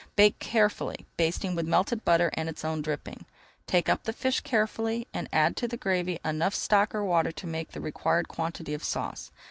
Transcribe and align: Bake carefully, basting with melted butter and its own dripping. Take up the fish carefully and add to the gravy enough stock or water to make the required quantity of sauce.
Bake 0.15 0.39
carefully, 0.39 1.05
basting 1.15 1.53
with 1.53 1.67
melted 1.67 2.03
butter 2.03 2.31
and 2.33 2.49
its 2.49 2.65
own 2.65 2.81
dripping. 2.81 3.27
Take 3.67 3.87
up 3.87 4.01
the 4.05 4.13
fish 4.13 4.39
carefully 4.41 5.07
and 5.13 5.29
add 5.31 5.55
to 5.57 5.67
the 5.67 5.77
gravy 5.77 6.17
enough 6.25 6.55
stock 6.55 6.95
or 6.95 7.05
water 7.05 7.31
to 7.33 7.45
make 7.45 7.73
the 7.73 7.81
required 7.81 8.27
quantity 8.27 8.73
of 8.73 8.83
sauce. 8.83 9.29